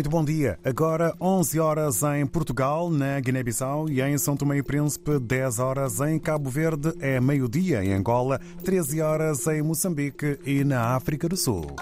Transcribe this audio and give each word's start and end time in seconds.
Muito 0.00 0.08
bom 0.08 0.24
dia. 0.24 0.58
Agora 0.64 1.14
11 1.20 1.60
horas 1.60 2.02
em 2.02 2.26
Portugal, 2.26 2.88
na 2.88 3.20
Guiné-Bissau 3.20 3.86
e 3.90 4.00
em 4.00 4.16
São 4.16 4.34
Tomé 4.34 4.56
e 4.56 4.62
Príncipe, 4.62 5.18
10 5.18 5.58
horas 5.58 6.00
em 6.00 6.18
Cabo 6.18 6.48
Verde, 6.48 6.94
é 7.00 7.20
meio-dia 7.20 7.84
em 7.84 7.92
Angola, 7.92 8.40
13 8.64 9.02
horas 9.02 9.46
em 9.46 9.60
Moçambique 9.60 10.38
e 10.46 10.64
na 10.64 10.96
África 10.96 11.28
do 11.28 11.36
Sul. 11.36 11.76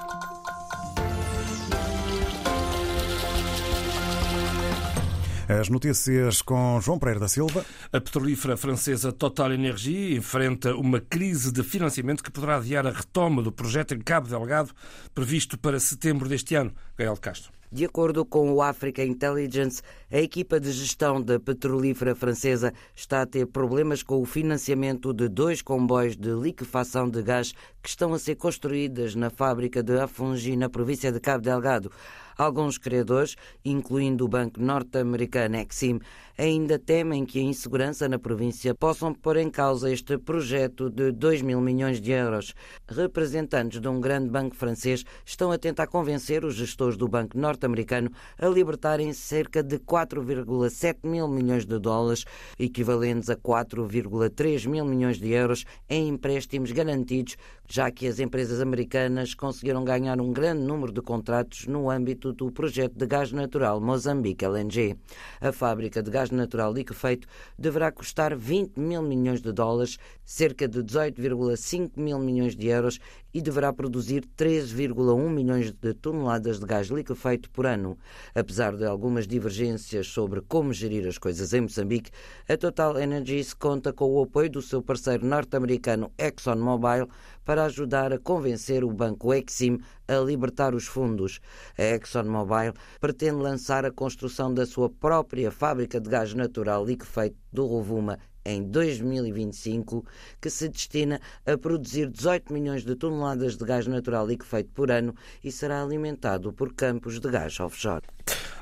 As 5.49 5.69
notícias 5.69 6.43
com 6.43 6.81
João 6.81 6.99
Pereira 6.99 7.21
da 7.21 7.29
Silva. 7.29 7.65
A 7.93 8.01
petrolífera 8.01 8.57
francesa 8.57 9.13
Total 9.13 9.53
Energia 9.53 10.17
enfrenta 10.17 10.75
uma 10.75 11.01
crise 11.01 11.53
de 11.53 11.63
financiamento 11.63 12.25
que 12.25 12.33
poderá 12.33 12.57
adiar 12.57 12.85
a 12.85 12.91
retoma 12.91 13.41
do 13.43 13.53
projeto 13.53 13.95
em 13.95 14.01
Cabo 14.01 14.27
Delgado, 14.27 14.73
previsto 15.15 15.57
para 15.57 15.79
setembro 15.79 16.29
deste 16.29 16.57
ano. 16.57 16.73
Gael 16.99 17.17
Castro. 17.17 17.58
De 17.71 17.85
acordo 17.85 18.25
com 18.25 18.51
o 18.51 18.63
Africa 18.63 19.05
Intelligence, 19.05 19.83
a 20.11 20.19
equipa 20.19 20.59
de 20.59 20.73
gestão 20.73 21.21
da 21.21 21.39
petrolífera 21.39 22.15
francesa 22.15 22.73
está 22.97 23.21
a 23.21 23.27
ter 23.27 23.47
problemas 23.47 24.03
com 24.03 24.23
o 24.23 24.25
financiamento 24.25 25.13
de 25.13 25.29
dois 25.29 25.61
comboios 25.61 26.17
de 26.17 26.31
liquefação 26.31 27.11
de 27.11 27.23
gás 27.23 27.53
que 27.83 27.89
estão 27.91 28.15
a 28.15 28.19
ser 28.19 28.37
construídos 28.37 29.15
na 29.15 29.29
fábrica 29.29 29.83
de 29.83 29.99
Afungi, 30.01 30.57
na 30.57 30.71
província 30.71 31.13
de 31.13 31.21
Cabo 31.21 31.45
Delgado. 31.45 31.93
Alguns 32.39 32.79
criadores, 32.79 33.35
incluindo 33.65 34.25
o 34.25 34.29
banco 34.29 34.61
norte-americano 34.61 35.57
Exim, 35.57 35.99
ainda 36.39 36.79
temem 36.79 37.27
que 37.27 37.41
a 37.41 37.43
insegurança 37.43 38.09
na 38.09 38.17
província 38.17 38.73
possam 38.77 39.13
pôr 39.13 39.39
em 39.39 39.51
causa 39.51 39.91
este 39.91 40.17
projeto 40.17 40.89
de 40.89 41.11
2 41.11 41.43
mil 41.43 41.61
milhões 41.61 42.01
de 42.01 42.13
euros. 42.13 42.55
Representantes 42.87 43.81
de 43.81 43.89
um 43.89 44.01
grande 44.01 44.31
banco 44.31 44.55
francês 44.55 45.05
estão 45.27 45.51
a 45.51 45.59
tentar 45.59 45.89
convencer 45.89 46.45
os 46.45 46.55
gestores 46.55 46.97
do 46.97 47.09
banco 47.09 47.37
norte-americano 47.37 48.09
a 48.39 48.47
libertarem 48.47 49.13
cerca 49.13 49.61
de 49.61 49.81
4,7 49.81 50.99
mil 51.03 51.27
milhões 51.27 51.67
de 51.67 51.77
dólares, 51.81 52.25
equivalentes 52.57 53.29
a 53.31 53.37
4,3 53.37 54.65
mil 54.69 54.85
milhões 54.85 55.19
de 55.19 55.33
euros, 55.33 55.65
em 55.89 56.07
empréstimos 56.07 56.71
garantidos, 56.71 57.37
já 57.71 57.91
que 57.91 58.07
as 58.07 58.19
empresas 58.19 58.61
americanas 58.61 59.35
conseguiram 59.35 59.85
ganhar 59.85 60.21
um 60.21 60.33
grande 60.33 60.63
número 60.63 60.91
de 60.91 61.03
contratos 61.03 61.67
no 61.67 61.91
âmbito 61.91 62.33
do 62.33 62.51
projeto 62.51 62.95
de 62.95 63.07
gás 63.07 63.31
natural 63.31 63.79
Moçambique 63.79 64.45
LNG. 64.45 64.97
A 65.41 65.53
fábrica 65.53 66.03
de 66.03 66.11
gás 66.11 66.31
natural 66.31 66.73
liquefeito 66.73 67.29
deverá 67.59 67.93
custar 67.93 68.35
20 68.35 68.79
mil 68.79 69.03
milhões 69.03 69.43
de 69.43 69.53
dólares, 69.53 69.99
cerca 70.25 70.67
de 70.67 70.83
18,5 70.83 71.91
mil 71.97 72.19
milhões 72.19 72.57
de 72.57 72.69
euros, 72.69 72.99
e 73.33 73.41
deverá 73.41 73.73
produzir 73.73 74.25
13,1 74.37 75.31
milhões 75.31 75.73
de 75.73 75.95
toneladas 75.95 76.59
de 76.59 76.67
gás 76.67 76.89
liquefeito 76.89 77.51
por 77.51 77.67
ano. 77.67 77.99
Apesar 78.35 78.77
de 78.77 78.85
algumas 78.85 79.27
divergências 79.27 80.07
sobre 80.07 80.41
como 80.41 80.73
gerir 80.73 81.07
as 81.07 81.19
coisas 81.19 81.53
em 81.53 81.63
Moçambique, 81.63 82.11
a 82.49 82.57
Total 82.57 82.99
Energies 82.99 83.53
conta 83.53 83.93
com 83.93 84.07
o 84.07 84.23
apoio 84.23 84.51
do 84.51 84.63
seu 84.63 84.83
parceiro 84.83 85.27
norte-americano 85.27 86.11
ExxonMobil 86.17 87.09
para 87.45 87.65
ajudar 87.65 88.13
a 88.13 88.19
convencer 88.19 88.85
o 88.85 88.93
banco 88.93 89.33
Exim 89.33 89.79
a 90.07 90.17
libertar 90.17 90.75
os 90.75 90.87
fundos. 90.87 91.41
A 91.77 91.83
ExxonMobil 91.83 92.73
pretende 93.01 93.37
lançar 93.37 93.85
a 93.85 93.91
construção 93.91 94.53
da 94.53 94.67
sua 94.67 94.89
própria 94.89 95.51
fábrica 95.51 96.01
de 96.01 96.09
gás 96.09 96.35
natural 96.35 96.85
liquefeito 96.85 97.37
do 97.53 97.67
Rovuma 97.67 98.19
em 98.49 98.63
2025, 98.63 100.05
que 100.41 100.49
se 100.49 100.69
destina 100.69 101.21
a 101.47 101.57
produzir 101.59 102.11
18 102.11 102.53
milhões 102.53 102.85
de 102.85 102.97
toneladas 102.97 103.57
de 103.57 103.65
gás 103.65 103.87
natural 103.87 104.27
liquefeito 104.27 104.71
por 104.71 104.91
ano 104.91 105.15
e 105.45 105.53
será 105.53 105.83
alimentado 105.83 106.53
por 106.53 106.73
campos 106.75 107.21
de 107.21 107.31
gás 107.31 107.61
offshore. 107.61 108.07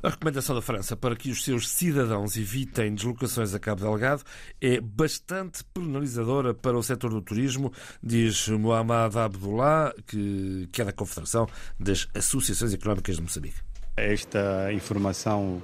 A 0.02 0.10
recomendação 0.10 0.54
da 0.54 0.62
França 0.62 0.96
para 0.96 1.16
que 1.16 1.30
os 1.30 1.44
seus 1.44 1.68
cidadãos 1.68 2.36
evitem 2.36 2.94
deslocações 2.94 3.54
a 3.54 3.58
Cabo 3.58 3.82
Delgado 3.82 4.22
é 4.60 4.80
bastante 4.80 5.64
penalizadora 5.72 6.52
para 6.52 6.76
o 6.76 6.82
setor 6.82 7.10
do 7.10 7.22
turismo, 7.22 7.72
diz 8.02 8.48
Mohamed 8.48 9.16
Abdullah, 9.16 9.94
que, 10.06 10.68
que 10.72 10.82
é 10.82 10.84
da 10.84 10.92
Confederação 10.92 11.46
das 11.78 12.08
Associações 12.14 12.74
Económicas 12.74 13.16
de 13.16 13.22
Moçambique. 13.22 13.60
Esta 13.96 14.72
informação 14.72 15.62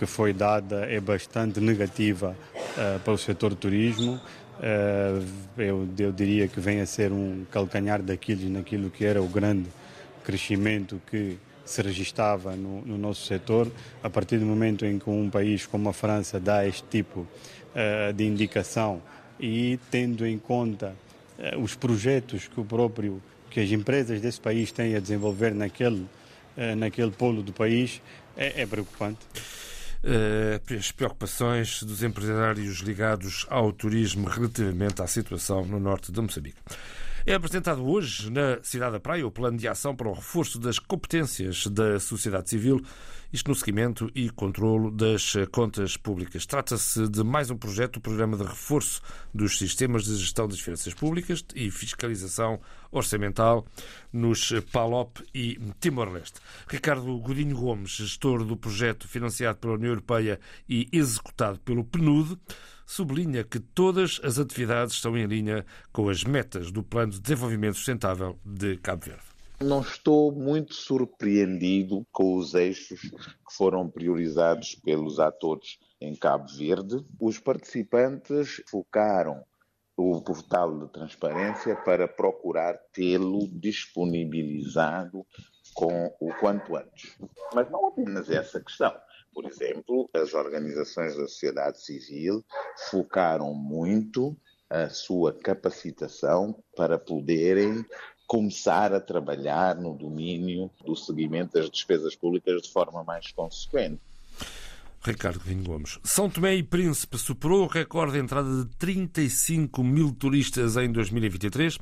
que 0.00 0.06
foi 0.06 0.32
dada 0.32 0.86
é 0.86 0.98
bastante 0.98 1.60
negativa 1.60 2.34
uh, 2.54 2.98
para 3.00 3.12
o 3.12 3.18
setor 3.18 3.54
turismo. 3.54 4.18
Uh, 4.58 5.22
eu, 5.58 5.86
eu, 5.98 6.10
diria 6.10 6.48
que 6.48 6.58
vem 6.58 6.80
a 6.80 6.86
ser 6.86 7.12
um 7.12 7.44
calcanhar 7.50 8.00
daquilo 8.00 8.48
naquilo 8.48 8.88
que 8.88 9.04
era 9.04 9.20
o 9.20 9.28
grande 9.28 9.68
crescimento 10.24 11.02
que 11.10 11.36
se 11.66 11.82
registava 11.82 12.56
no, 12.56 12.80
no, 12.80 12.96
nosso 12.96 13.26
setor. 13.26 13.70
A 14.02 14.08
partir 14.08 14.38
do 14.38 14.46
momento 14.46 14.86
em 14.86 14.98
que 14.98 15.10
um 15.10 15.28
país 15.28 15.66
como 15.66 15.90
a 15.90 15.92
França 15.92 16.40
dá 16.40 16.66
este 16.66 16.84
tipo 16.84 17.20
uh, 17.20 18.10
de 18.14 18.24
indicação 18.24 19.02
e 19.38 19.78
tendo 19.90 20.26
em 20.26 20.38
conta 20.38 20.94
os 21.58 21.74
projetos 21.74 22.48
que 22.48 22.60
o 22.60 22.64
próprio 22.64 23.22
que 23.50 23.60
as 23.60 23.70
empresas 23.70 24.20
desse 24.20 24.38
país 24.38 24.70
têm 24.72 24.94
a 24.94 25.00
desenvolver 25.00 25.54
naquele 25.54 26.06
naquele 26.76 27.10
polo 27.10 27.42
do 27.42 27.50
país 27.50 28.02
é, 28.36 28.60
é 28.60 28.66
preocupante. 28.66 29.20
Eh, 30.02 30.60
as 30.78 30.90
preocupações 30.90 31.82
dos 31.82 32.02
empresários 32.02 32.78
ligados 32.78 33.46
ao 33.50 33.70
turismo 33.70 34.28
relativamente 34.28 35.02
à 35.02 35.06
situação 35.06 35.64
no 35.64 35.78
norte 35.78 36.10
de 36.10 36.20
Moçambique. 36.20 36.58
É 37.26 37.34
apresentado 37.34 37.86
hoje 37.86 38.30
na 38.30 38.62
Cidade 38.62 38.92
da 38.92 39.00
Praia 39.00 39.26
o 39.26 39.30
plano 39.30 39.58
de 39.58 39.68
ação 39.68 39.94
para 39.94 40.08
o 40.08 40.12
reforço 40.12 40.58
das 40.58 40.78
competências 40.78 41.66
da 41.66 42.00
sociedade 42.00 42.48
civil, 42.48 42.80
isto 43.30 43.48
no 43.48 43.54
seguimento 43.54 44.10
e 44.14 44.30
controlo 44.30 44.90
das 44.90 45.34
contas 45.52 45.98
públicas. 45.98 46.46
Trata-se 46.46 47.06
de 47.08 47.22
mais 47.22 47.50
um 47.50 47.58
projeto 47.58 47.94
do 47.94 48.00
Programa 48.00 48.38
de 48.38 48.44
Reforço 48.44 49.02
dos 49.34 49.58
Sistemas 49.58 50.04
de 50.04 50.16
Gestão 50.16 50.48
das 50.48 50.60
Finanças 50.60 50.94
Públicas 50.94 51.44
e 51.54 51.70
Fiscalização 51.70 52.58
Orçamental 52.90 53.66
nos 54.10 54.50
PALOP 54.72 55.18
e 55.34 55.60
Timor-Leste. 55.78 56.40
Ricardo 56.68 57.18
Godinho 57.18 57.54
Gomes, 57.54 57.90
gestor 57.90 58.44
do 58.44 58.56
projeto 58.56 59.06
financiado 59.06 59.58
pela 59.58 59.74
União 59.74 59.90
Europeia 59.90 60.40
e 60.66 60.88
executado 60.90 61.60
pelo 61.60 61.84
PNUD, 61.84 62.38
sublinha 62.90 63.44
que 63.44 63.60
todas 63.60 64.20
as 64.24 64.36
atividades 64.36 64.94
estão 64.94 65.16
em 65.16 65.24
linha 65.24 65.64
com 65.92 66.08
as 66.08 66.24
metas 66.24 66.72
do 66.72 66.82
Plano 66.82 67.12
de 67.12 67.20
Desenvolvimento 67.20 67.76
Sustentável 67.76 68.36
de 68.44 68.78
Cabo 68.78 69.04
Verde. 69.06 69.22
Não 69.60 69.80
estou 69.80 70.32
muito 70.32 70.74
surpreendido 70.74 72.04
com 72.10 72.36
os 72.36 72.52
eixos 72.54 73.00
que 73.00 73.54
foram 73.56 73.88
priorizados 73.88 74.74
pelos 74.74 75.20
atores 75.20 75.78
em 76.00 76.16
Cabo 76.16 76.48
Verde. 76.48 77.04
Os 77.20 77.38
participantes 77.38 78.60
focaram 78.68 79.44
o 79.96 80.20
portal 80.20 80.76
de 80.76 80.88
transparência 80.92 81.76
para 81.76 82.08
procurar 82.08 82.74
tê-lo 82.92 83.46
disponibilizado 83.52 85.24
com 85.74 86.12
o 86.18 86.34
quanto 86.40 86.74
antes. 86.74 87.16
Mas 87.54 87.70
não 87.70 87.86
apenas 87.86 88.28
essa 88.28 88.60
questão. 88.60 88.92
Por 89.32 89.46
exemplo, 89.46 90.08
as 90.14 90.34
organizações 90.34 91.16
da 91.16 91.26
sociedade 91.26 91.80
civil 91.82 92.44
focaram 92.90 93.54
muito 93.54 94.36
a 94.68 94.88
sua 94.88 95.32
capacitação 95.32 96.62
para 96.76 96.98
poderem 96.98 97.84
começar 98.26 98.92
a 98.92 99.00
trabalhar 99.00 99.74
no 99.74 99.96
domínio 99.96 100.70
do 100.84 100.94
seguimento 100.94 101.54
das 101.54 101.68
despesas 101.68 102.14
públicas 102.14 102.62
de 102.62 102.72
forma 102.72 103.02
mais 103.02 103.32
consequente. 103.32 104.00
Ricardo 105.02 105.40
Vinho 105.40 105.64
Gomes. 105.64 105.98
São 106.04 106.28
Tomé 106.28 106.54
e 106.54 106.62
Príncipe 106.62 107.18
superou 107.18 107.64
o 107.64 107.66
recorde 107.66 108.12
de 108.12 108.18
entrada 108.18 108.64
de 108.64 108.68
35 108.76 109.82
mil 109.82 110.12
turistas 110.12 110.76
em 110.76 110.92
2023. 110.92 111.78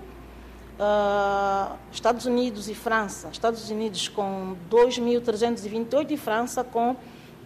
Uh, 0.78 1.74
Estados 1.90 2.26
Unidos 2.26 2.68
e 2.68 2.74
França. 2.74 3.28
Estados 3.32 3.70
Unidos 3.70 4.08
com 4.08 4.54
2.328 4.70 6.10
e 6.10 6.16
França 6.16 6.62
com 6.62 6.94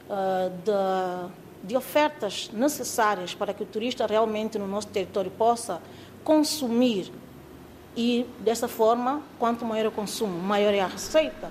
uh, 0.08 0.50
de, 0.64 1.30
de 1.62 1.76
ofertas 1.76 2.50
necessárias 2.52 3.34
para 3.34 3.52
que 3.52 3.62
o 3.62 3.66
turista 3.66 4.06
realmente 4.06 4.58
no 4.58 4.66
nosso 4.66 4.88
território 4.88 5.30
possa 5.30 5.80
consumir 6.24 7.10
e 7.96 8.24
dessa 8.38 8.68
forma, 8.68 9.22
quanto 9.40 9.64
maior 9.64 9.88
o 9.88 9.90
consumo, 9.90 10.38
maior 10.40 10.72
é 10.72 10.80
a 10.80 10.86
receita. 10.86 11.50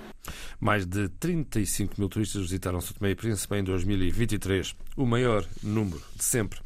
Mais 0.59 0.86
de 0.86 1.09
35 1.09 1.95
mil 1.98 2.07
turistas 2.07 2.42
visitaram 2.42 2.80
São 2.80 2.94
Tomé 2.94 3.12
e 3.12 3.15
Príncipe 3.15 3.56
em 3.57 3.63
2023, 3.63 4.74
o 4.95 5.06
maior 5.06 5.45
número 5.62 6.01
de 6.15 6.24
sempre. 6.24 6.59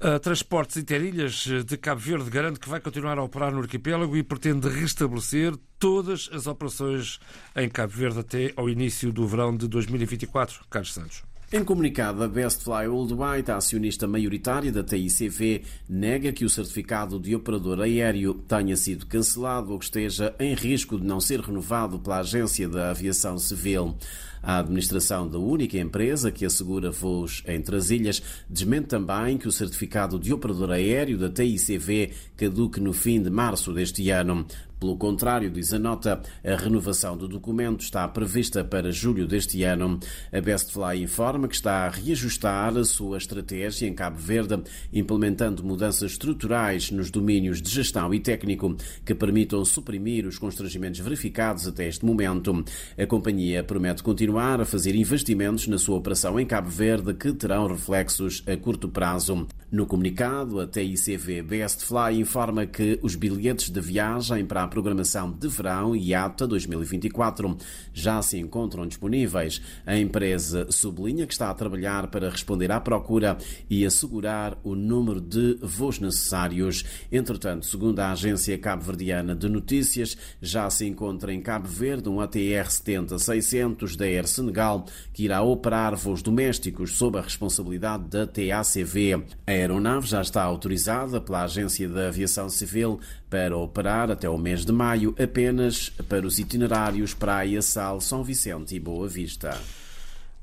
A 0.00 0.16
Transportes 0.20 0.76
Interilhas 0.76 1.44
de 1.66 1.76
Cabo 1.76 2.00
Verde 2.00 2.30
garante 2.30 2.60
que 2.60 2.68
vai 2.68 2.80
continuar 2.80 3.18
a 3.18 3.22
operar 3.24 3.52
no 3.52 3.58
arquipélago 3.58 4.16
e 4.16 4.22
pretende 4.22 4.68
restabelecer 4.68 5.54
todas 5.76 6.30
as 6.32 6.46
operações 6.46 7.18
em 7.56 7.68
Cabo 7.68 7.92
Verde 7.92 8.20
até 8.20 8.52
ao 8.54 8.70
início 8.70 9.12
do 9.12 9.26
verão 9.26 9.56
de 9.56 9.66
2024. 9.66 10.64
Carlos 10.70 10.94
Santos. 10.94 11.27
Em 11.50 11.64
comunicado, 11.64 12.22
a 12.22 12.28
Best 12.28 12.62
Fly 12.62 12.88
Worldwide, 12.88 13.50
a 13.50 13.56
acionista 13.56 14.06
maioritária 14.06 14.70
da 14.70 14.84
TICV, 14.84 15.62
nega 15.88 16.30
que 16.30 16.44
o 16.44 16.50
certificado 16.50 17.18
de 17.18 17.34
operador 17.34 17.80
aéreo 17.80 18.34
tenha 18.34 18.76
sido 18.76 19.06
cancelado 19.06 19.72
ou 19.72 19.78
que 19.78 19.86
esteja 19.86 20.34
em 20.38 20.52
risco 20.52 21.00
de 21.00 21.06
não 21.06 21.18
ser 21.18 21.40
renovado 21.40 21.98
pela 21.98 22.18
Agência 22.18 22.68
da 22.68 22.90
Aviação 22.90 23.38
Civil. 23.38 23.96
A 24.42 24.58
administração 24.58 25.26
da 25.26 25.38
única 25.38 25.78
empresa 25.78 26.30
que 26.30 26.44
assegura 26.44 26.90
voos 26.90 27.42
entre 27.48 27.76
as 27.76 27.88
ilhas 27.88 28.22
desmente 28.46 28.88
também 28.88 29.38
que 29.38 29.48
o 29.48 29.52
certificado 29.52 30.18
de 30.18 30.34
operador 30.34 30.70
aéreo 30.70 31.16
da 31.16 31.30
TICV 31.30 32.12
caduque 32.36 32.78
no 32.78 32.92
fim 32.92 33.22
de 33.22 33.30
março 33.30 33.72
deste 33.72 34.10
ano. 34.10 34.46
Pelo 34.78 34.96
contrário, 34.96 35.50
diz 35.50 35.72
a 35.72 35.78
nota, 35.78 36.22
a 36.44 36.54
renovação 36.54 37.16
do 37.16 37.26
documento 37.26 37.80
está 37.80 38.06
prevista 38.06 38.62
para 38.62 38.92
julho 38.92 39.26
deste 39.26 39.64
ano. 39.64 39.98
A 40.32 40.40
Bestfly 40.40 41.02
informa 41.02 41.48
que 41.48 41.56
está 41.56 41.86
a 41.86 41.90
reajustar 41.90 42.76
a 42.76 42.84
sua 42.84 43.18
estratégia 43.18 43.88
em 43.88 43.94
Cabo 43.94 44.18
Verde, 44.18 44.62
implementando 44.92 45.64
mudanças 45.64 46.12
estruturais 46.12 46.92
nos 46.92 47.10
domínios 47.10 47.60
de 47.60 47.68
gestão 47.68 48.14
e 48.14 48.20
técnico 48.20 48.76
que 49.04 49.16
permitam 49.16 49.64
suprimir 49.64 50.24
os 50.26 50.38
constrangimentos 50.38 51.00
verificados 51.00 51.66
até 51.66 51.88
este 51.88 52.04
momento. 52.04 52.64
A 52.96 53.04
companhia 53.04 53.64
promete 53.64 54.04
continuar 54.04 54.60
a 54.60 54.64
fazer 54.64 54.94
investimentos 54.94 55.66
na 55.66 55.78
sua 55.78 55.96
operação 55.96 56.38
em 56.38 56.46
Cabo 56.46 56.70
Verde 56.70 57.14
que 57.14 57.32
terão 57.32 57.66
reflexos 57.66 58.44
a 58.46 58.56
curto 58.56 58.88
prazo. 58.88 59.44
No 59.70 59.86
comunicado, 59.86 60.60
a 60.60 60.66
TICV 60.66 61.42
Bestfly 61.42 62.20
informa 62.20 62.64
que 62.64 62.98
os 63.02 63.14
bilhetes 63.16 63.68
de 63.68 63.80
viagem 63.80 64.46
para 64.46 64.62
a 64.62 64.67
programação 64.68 65.32
de 65.32 65.48
verão 65.48 65.96
e 65.96 66.14
ATA 66.14 66.46
2024 66.46 67.56
já 67.92 68.22
se 68.22 68.38
encontram 68.38 68.86
disponíveis. 68.86 69.60
A 69.84 69.96
empresa 69.96 70.66
sublinha 70.70 71.26
que 71.26 71.32
está 71.32 71.50
a 71.50 71.54
trabalhar 71.54 72.08
para 72.08 72.30
responder 72.30 72.70
à 72.70 72.80
procura 72.80 73.36
e 73.68 73.84
assegurar 73.84 74.56
o 74.62 74.74
número 74.74 75.20
de 75.20 75.58
voos 75.62 75.98
necessários. 75.98 76.84
Entretanto, 77.10 77.66
segundo 77.66 77.98
a 78.00 78.12
agência 78.12 78.56
cabo-verdiana 78.58 79.34
de 79.34 79.48
notícias, 79.48 80.16
já 80.40 80.68
se 80.70 80.86
encontra 80.86 81.32
em 81.32 81.40
Cabo 81.40 81.68
Verde 81.68 82.08
um 82.08 82.20
ATR 82.20 82.68
70-600 82.68 83.96
da 83.96 84.04
Air 84.04 84.26
Senegal 84.26 84.84
que 85.12 85.24
irá 85.24 85.42
operar 85.42 85.96
voos 85.96 86.22
domésticos 86.22 86.96
sob 86.96 87.18
a 87.18 87.22
responsabilidade 87.22 88.04
da 88.04 88.26
TACV. 88.26 89.14
A 89.46 89.50
aeronave 89.50 90.06
já 90.06 90.20
está 90.20 90.42
autorizada 90.42 91.20
pela 91.20 91.44
Agência 91.44 91.88
da 91.88 92.08
Aviação 92.08 92.48
Civil 92.48 93.00
para 93.30 93.56
operar 93.56 94.10
até 94.10 94.28
o 94.28 94.38
mês 94.38 94.57
de 94.64 94.72
maio 94.72 95.14
apenas 95.22 95.90
para 96.08 96.26
os 96.26 96.38
itinerários 96.38 97.14
Praia, 97.14 97.62
Sal, 97.62 98.00
São 98.00 98.22
Vicente 98.22 98.74
e 98.74 98.80
Boa 98.80 99.08
Vista. 99.08 99.58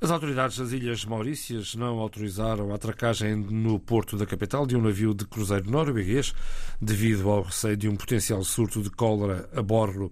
As 0.02 0.12
autoridades 0.12 0.58
das 0.58 0.72
Ilhas 0.72 1.06
Maurícias 1.06 1.74
não 1.74 2.00
autorizaram 2.00 2.72
a 2.72 2.76
atracagem 2.76 3.36
no 3.36 3.80
porto 3.80 4.18
da 4.18 4.26
capital 4.26 4.68
de 4.68 4.76
um 4.76 4.82
navio 4.82 5.14
de 5.14 5.26
cruzeiro 5.26 5.72
norueguês 5.72 6.34
devido 6.82 7.30
ao 7.30 7.44
receio 7.44 7.78
de 7.78 7.88
um 7.88 7.96
potencial 7.96 8.44
surto 8.44 8.84
de 8.84 8.90
cólera 8.90 9.50
a 9.56 9.62
bordo. 9.62 10.12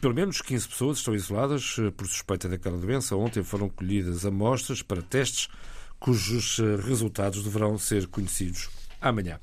Pelo 0.00 0.14
menos 0.14 0.42
15 0.42 0.68
pessoas 0.68 0.98
estão 0.98 1.14
isoladas 1.14 1.76
eh, 1.78 1.90
por 1.90 2.06
suspeita 2.06 2.48
daquela 2.48 2.76
doença. 2.76 3.14
Ontem 3.16 3.42
foram 3.42 3.68
colhidas 3.68 4.26
amostras 4.26 4.82
para 4.82 5.00
testes 5.00 5.48
cujos 6.00 6.58
eh, 6.58 6.76
resultados 6.84 7.44
deverão 7.44 7.78
ser 7.78 8.08
conhecidos 8.08 8.68
amanhã. 9.00 9.38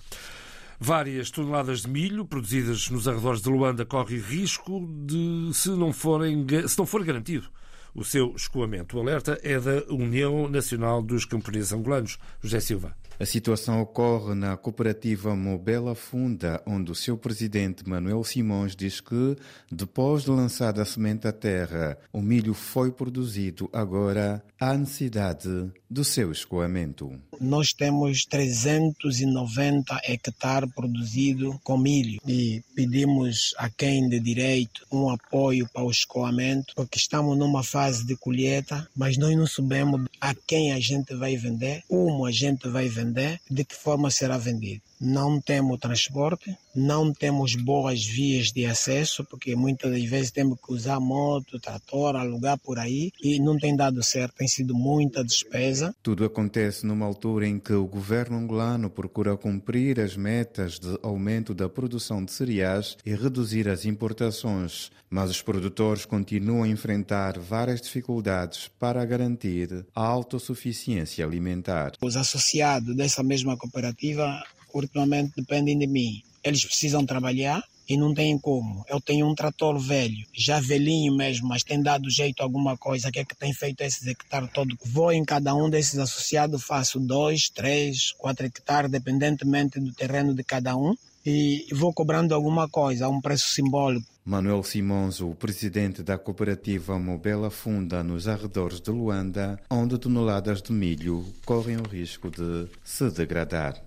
Várias 0.81 1.30
toneladas 1.30 1.81
de 1.81 1.90
milho 1.90 2.24
produzidas 2.24 2.90
nos 2.90 3.06
arredores 3.06 3.42
de 3.42 3.50
Luanda 3.50 3.86
correm 3.86 4.18
risco 4.18 4.88
de, 5.06 5.52
se 5.54 5.70
não, 5.72 5.92
forem, 5.92 6.46
se 6.68 6.80
não 6.80 6.86
for 6.86 7.04
garantido, 7.04 7.50
o 7.94 8.06
seu 8.06 8.34
escoamento. 8.34 8.96
O 8.96 9.02
alerta 9.02 9.38
é 9.44 9.60
da 9.60 9.84
União 9.90 10.48
Nacional 10.48 11.02
dos 11.02 11.26
Camponeses 11.26 11.74
Angolanos, 11.74 12.18
José 12.42 12.62
Silva. 12.62 12.96
A 13.19 13.25
situação 13.25 13.81
ocorre 13.81 14.33
na 14.33 14.56
cooperativa 14.56 15.36
Mobela 15.36 15.94
Funda, 15.94 16.63
onde 16.66 16.89
o 16.89 16.95
seu 16.95 17.18
presidente 17.18 17.86
Manuel 17.86 18.24
Simões 18.24 18.77
diz 18.77 19.01
que, 19.01 19.36
depois 19.69 20.24
de 20.24 20.30
lançada 20.30 20.81
a 20.81 20.86
semente 20.86 21.27
à 21.27 21.33
terra, 21.33 21.98
o 22.13 22.21
milho 22.21 22.54
foi 22.54 22.94
produzido, 22.94 23.69
agora 23.74 24.42
há 24.57 24.74
necessidade 24.77 25.69
do 25.89 26.04
seu 26.06 26.31
escoamento. 26.31 27.12
Nós 27.42 27.74
temos 27.74 28.25
390 28.25 30.00
hectares 30.06 30.69
produzidos 30.74 31.57
com 31.63 31.77
milho 31.77 32.22
e 32.27 32.62
pedimos 32.75 33.54
a 33.57 33.69
quem 33.69 34.07
de 34.07 34.19
direito 34.19 34.86
um 34.92 35.10
apoio 35.10 35.68
para 35.74 35.83
o 35.83 35.92
escoamento, 35.92 36.74
porque 36.75 36.98
estamos 36.98 37.38
numa 37.38 37.63
fase 37.63 38.06
de 38.06 38.15
colheita, 38.15 38.88
mas 38.95 39.18
nós 39.18 39.36
não 39.36 39.48
sabemos 39.48 40.06
a 40.22 40.36
quem 40.36 40.74
a 40.74 40.80
gente 40.80 41.15
vai 41.15 41.36
vender, 41.36 41.83
como 41.88 42.25
a 42.25 42.31
gente 42.31 42.68
vai 42.69 42.88
vender, 42.88 43.09
de 43.50 43.66
que 43.66 43.76
forma 43.76 44.12
será 44.12 44.38
vendido. 44.38 44.82
Não 45.00 45.40
temos 45.42 45.80
transporte, 45.80 46.58
não 46.80 47.14
temos 47.14 47.56
boas 47.56 48.04
vias 48.06 48.52
de 48.52 48.66
acesso, 48.66 49.24
porque 49.26 49.56
muitas 49.56 49.92
das 49.92 50.04
vezes 50.04 50.31
temos 50.31 50.58
que 50.60 50.74
usar 50.74 51.00
moto, 51.00 51.60
trator, 51.60 52.16
alugar 52.16 52.58
por 52.58 52.80
aí 52.80 53.12
e 53.22 53.40
não 53.40 53.58
tem 53.58 53.76
dado 53.76 54.02
certo, 54.02 54.36
tem 54.38 54.48
sido 54.48 54.74
muita 54.74 55.24
despesa. 55.24 55.94
Tudo 56.02 56.26
acontece 56.26 56.86
numa 56.86 57.06
altura 57.06 57.48
em 57.48 57.60
que 57.60 57.74
o 57.74 57.86
governo 57.86 58.38
angolano 58.38 58.90
procura 58.90 59.38
cumprir 59.38 60.00
as 60.00 60.15
metas 60.15 60.80
de 60.80 60.98
aumento 61.03 61.53
da 61.53 61.70
produção 61.70 62.24
de 62.24 62.32
cereais 62.32 62.98
e 63.06 63.13
reduzir 63.13 63.68
as 63.68 63.86
importações, 63.86 64.89
mas 65.10 65.30
os 65.30 65.42
produtores 65.42 66.06
continuam 66.06 66.63
a 66.63 66.68
enfrentar 66.68 67.38
várias 67.38 67.82
dificuldades 67.82 68.70
para 68.80 69.03
garantir 69.06 69.86
a 69.96 70.03
autossuficiência 70.03 71.25
alimentar. 71.25 71.94
Os 72.01 72.15
associados 72.15 72.96
dessa 72.96 73.24
mesma 73.24 73.58
cooperativa 73.58 74.42
ultimamente 74.74 75.34
dependem 75.36 75.77
de 75.77 75.88
mim. 75.88 76.22
Eles 76.50 76.65
precisam 76.65 77.06
trabalhar 77.06 77.63
e 77.88 77.98
não 77.98 78.13
têm 78.13 78.38
como. 78.38 78.84
Eu 78.88 79.01
tenho 79.01 79.27
um 79.27 79.34
trator 79.34 79.79
velho, 79.79 80.25
já 80.34 80.60
velhinho 80.60 81.15
mesmo, 81.15 81.48
mas 81.48 81.63
tem 81.63 81.82
dado 81.82 82.10
jeito 82.10 82.41
a 82.41 82.44
alguma 82.44 82.77
coisa. 82.77 83.12
que 83.12 83.20
é 83.20 83.25
que 83.25 83.36
tem 83.36 83.51
feito 83.53 83.82
esses 83.82 84.06
hectares 84.06 84.50
todos? 84.53 84.77
Vou 84.86 85.12
em 85.12 85.25
cada 85.25 85.56
um 85.56 85.70
desses 85.70 85.98
associados, 85.98 86.63
faço 86.63 87.00
dois, 87.00 87.50
três, 87.50 88.12
quatro 88.12 88.46
hectares, 88.46 88.91
dependentemente 88.91 89.79
do 89.79 89.91
terreno 89.94 90.36
de 90.36 90.44
cada 90.44 90.75
um, 90.75 90.96
e 91.25 91.65
vou 91.72 91.91
cobrando 91.91 92.36
alguma 92.36 92.70
coisa 92.70 93.08
a 93.08 93.10
um 93.10 93.20
preço 93.20 93.50
simbólico. 93.50 94.06
Manuel 94.24 94.62
Simões, 94.62 95.22
o 95.22 95.34
presidente 95.34 96.03
da 96.03 96.15
cooperativa 96.15 97.00
Mobela 97.00 97.50
Funda 97.50 98.03
nos 98.03 98.27
arredores 98.27 98.79
de 98.79 98.91
Luanda, 98.91 99.60
onde 99.70 99.98
toneladas 99.98 100.62
de 100.62 100.72
milho 100.72 101.25
correm 101.44 101.77
o 101.77 101.88
risco 101.88 102.29
de 102.29 102.68
se 102.84 103.10
degradar. 103.10 103.82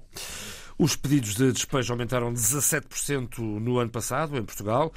Os 0.78 0.96
pedidos 0.96 1.34
de 1.34 1.52
despejo 1.52 1.92
aumentaram 1.92 2.32
17% 2.32 3.38
no 3.38 3.78
ano 3.78 3.90
passado, 3.90 4.36
em 4.36 4.44
Portugal. 4.44 4.92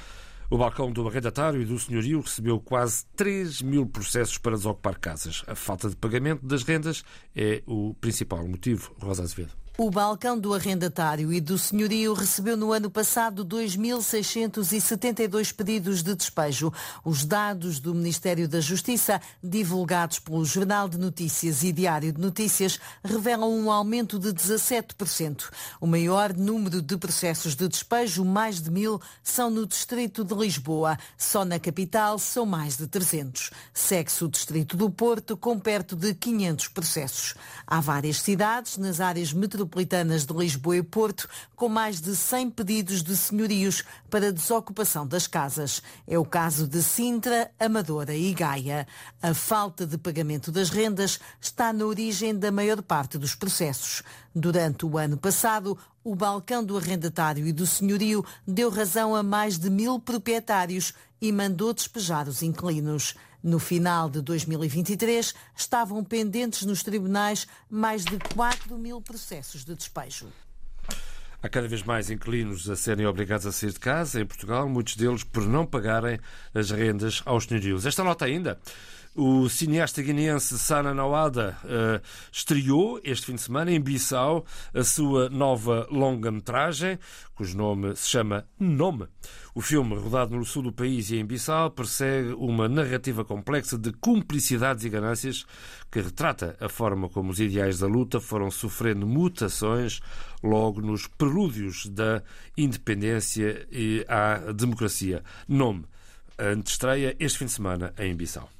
O 0.48 0.56
balcão 0.56 0.92
do 0.92 1.06
arrendatário 1.08 1.60
e 1.60 1.64
do 1.64 1.78
senhorio 1.78 2.20
recebeu 2.20 2.60
quase 2.60 3.04
3 3.16 3.62
mil 3.62 3.84
processos 3.86 4.38
para 4.38 4.56
desocupar 4.56 4.98
casas. 4.98 5.42
A 5.46 5.56
falta 5.56 5.88
de 5.88 5.96
pagamento 5.96 6.46
das 6.46 6.62
rendas 6.62 7.04
é 7.34 7.62
o 7.66 7.94
principal 7.94 8.46
motivo. 8.46 8.94
Rosa 9.00 9.24
Azevedo. 9.24 9.65
O 9.78 9.90
balcão 9.90 10.38
do 10.38 10.54
arrendatário 10.54 11.30
e 11.30 11.38
do 11.38 11.58
senhorio 11.58 12.14
recebeu 12.14 12.56
no 12.56 12.72
ano 12.72 12.90
passado 12.90 13.44
2.672 13.44 15.52
pedidos 15.52 16.02
de 16.02 16.14
despejo. 16.14 16.72
Os 17.04 17.26
dados 17.26 17.78
do 17.78 17.94
Ministério 17.94 18.48
da 18.48 18.58
Justiça, 18.58 19.20
divulgados 19.44 20.18
pelo 20.18 20.42
Jornal 20.46 20.88
de 20.88 20.96
Notícias 20.96 21.62
e 21.62 21.72
Diário 21.72 22.10
de 22.10 22.18
Notícias, 22.18 22.80
revelam 23.04 23.52
um 23.52 23.70
aumento 23.70 24.18
de 24.18 24.32
17%. 24.32 25.50
O 25.78 25.86
maior 25.86 26.32
número 26.32 26.80
de 26.80 26.96
processos 26.96 27.54
de 27.54 27.68
despejo, 27.68 28.24
mais 28.24 28.62
de 28.62 28.70
mil, 28.70 28.98
são 29.22 29.50
no 29.50 29.66
Distrito 29.66 30.24
de 30.24 30.34
Lisboa. 30.34 30.96
Só 31.18 31.44
na 31.44 31.58
capital 31.58 32.18
são 32.18 32.46
mais 32.46 32.78
de 32.78 32.86
300. 32.86 33.50
Segue-se 33.74 34.24
o 34.24 34.28
Distrito 34.28 34.74
do 34.74 34.88
Porto, 34.88 35.36
com 35.36 35.58
perto 35.58 35.94
de 35.94 36.14
500 36.14 36.68
processos. 36.68 37.34
Há 37.66 37.78
várias 37.78 38.22
cidades 38.22 38.78
nas 38.78 39.00
áreas 39.00 39.34
metropolitanas 39.34 39.65
metropolitanas 39.66 40.24
de 40.24 40.32
Lisboa 40.32 40.76
e 40.76 40.82
Porto, 40.82 41.28
com 41.54 41.68
mais 41.68 42.00
de 42.00 42.14
100 42.14 42.50
pedidos 42.50 43.02
de 43.02 43.16
senhorios 43.16 43.82
para 44.08 44.32
desocupação 44.32 45.06
das 45.06 45.26
casas. 45.26 45.82
É 46.06 46.18
o 46.18 46.24
caso 46.24 46.66
de 46.66 46.82
Sintra, 46.82 47.50
Amadora 47.58 48.14
e 48.14 48.32
Gaia. 48.32 48.86
A 49.20 49.34
falta 49.34 49.86
de 49.86 49.98
pagamento 49.98 50.52
das 50.52 50.70
rendas 50.70 51.18
está 51.40 51.72
na 51.72 51.84
origem 51.84 52.36
da 52.38 52.52
maior 52.52 52.80
parte 52.80 53.18
dos 53.18 53.34
processos. 53.34 54.02
Durante 54.34 54.86
o 54.86 54.96
ano 54.96 55.16
passado, 55.16 55.76
o 56.04 56.14
balcão 56.14 56.64
do 56.64 56.76
arrendatário 56.76 57.46
e 57.46 57.52
do 57.52 57.66
senhorio 57.66 58.24
deu 58.46 58.70
razão 58.70 59.14
a 59.14 59.22
mais 59.22 59.58
de 59.58 59.68
mil 59.68 59.98
proprietários 59.98 60.94
e 61.20 61.32
mandou 61.32 61.74
despejar 61.74 62.28
os 62.28 62.42
inquilinos. 62.42 63.14
No 63.46 63.60
final 63.60 64.10
de 64.10 64.20
2023, 64.22 65.32
estavam 65.56 66.02
pendentes 66.02 66.64
nos 66.64 66.82
tribunais 66.82 67.46
mais 67.70 68.04
de 68.04 68.18
4 68.34 68.76
mil 68.76 69.00
processos 69.00 69.64
de 69.64 69.72
despejo. 69.76 70.26
Há 71.40 71.48
cada 71.48 71.68
vez 71.68 71.84
mais 71.84 72.10
inquilinos 72.10 72.68
a 72.68 72.74
serem 72.74 73.06
obrigados 73.06 73.46
a 73.46 73.52
sair 73.52 73.70
de 73.70 73.78
casa 73.78 74.20
em 74.20 74.26
Portugal, 74.26 74.68
muitos 74.68 74.96
deles 74.96 75.22
por 75.22 75.46
não 75.46 75.64
pagarem 75.64 76.18
as 76.52 76.72
rendas 76.72 77.22
aos 77.24 77.44
senhorios. 77.44 77.86
Esta 77.86 78.02
nota 78.02 78.24
ainda. 78.24 78.58
O 79.18 79.48
cineasta 79.48 80.02
guineense 80.02 80.58
Sana 80.58 80.92
Nawada 80.92 81.56
uh, 81.64 82.06
estreou 82.30 83.00
este 83.02 83.24
fim 83.24 83.34
de 83.34 83.40
semana 83.40 83.72
em 83.72 83.80
Bissau 83.80 84.44
a 84.74 84.84
sua 84.84 85.30
nova 85.30 85.88
longa-metragem, 85.90 86.98
cujo 87.34 87.56
nome 87.56 87.96
se 87.96 88.10
chama 88.10 88.46
Nome. 88.60 89.06
O 89.54 89.62
filme, 89.62 89.94
rodado 89.96 90.36
no 90.36 90.44
sul 90.44 90.64
do 90.64 90.72
país 90.72 91.08
e 91.08 91.16
em 91.16 91.24
Bissau, 91.24 91.70
persegue 91.70 92.34
uma 92.34 92.68
narrativa 92.68 93.24
complexa 93.24 93.78
de 93.78 93.90
cumplicidades 93.90 94.84
e 94.84 94.90
ganâncias 94.90 95.46
que 95.90 96.02
retrata 96.02 96.54
a 96.60 96.68
forma 96.68 97.08
como 97.08 97.30
os 97.30 97.40
ideais 97.40 97.78
da 97.78 97.86
luta 97.86 98.20
foram 98.20 98.50
sofrendo 98.50 99.06
mutações 99.06 99.98
logo 100.42 100.82
nos 100.82 101.06
prelúdios 101.06 101.86
da 101.86 102.22
independência 102.54 103.66
e 103.72 104.04
à 104.08 104.52
democracia. 104.52 105.24
Nome. 105.48 105.86
A 106.36 106.52
estreia 106.52 107.16
este 107.18 107.38
fim 107.38 107.46
de 107.46 107.52
semana 107.52 107.94
em 107.96 108.14
Bissau. 108.14 108.55